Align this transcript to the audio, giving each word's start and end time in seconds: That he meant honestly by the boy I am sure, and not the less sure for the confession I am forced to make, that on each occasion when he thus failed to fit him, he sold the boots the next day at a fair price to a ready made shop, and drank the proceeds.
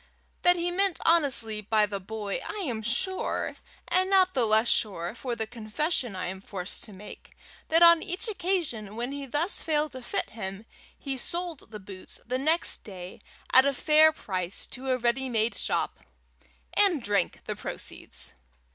That 0.41 0.55
he 0.55 0.71
meant 0.71 0.99
honestly 1.05 1.61
by 1.61 1.85
the 1.85 1.99
boy 1.99 2.39
I 2.43 2.63
am 2.67 2.81
sure, 2.81 3.57
and 3.87 4.09
not 4.09 4.33
the 4.33 4.47
less 4.47 4.67
sure 4.67 5.13
for 5.13 5.35
the 5.35 5.45
confession 5.45 6.15
I 6.15 6.25
am 6.25 6.41
forced 6.41 6.83
to 6.85 6.93
make, 6.93 7.37
that 7.67 7.83
on 7.83 8.01
each 8.01 8.27
occasion 8.27 8.95
when 8.95 9.11
he 9.11 9.27
thus 9.27 9.61
failed 9.61 9.91
to 9.91 10.01
fit 10.01 10.31
him, 10.31 10.65
he 10.97 11.19
sold 11.19 11.69
the 11.69 11.79
boots 11.79 12.19
the 12.25 12.39
next 12.39 12.77
day 12.83 13.19
at 13.53 13.63
a 13.63 13.73
fair 13.73 14.11
price 14.11 14.65
to 14.71 14.89
a 14.89 14.97
ready 14.97 15.29
made 15.29 15.53
shop, 15.53 15.99
and 16.75 17.03
drank 17.03 17.45
the 17.45 17.55
proceeds. 17.55 18.33